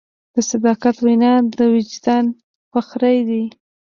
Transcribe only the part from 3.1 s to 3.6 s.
دی.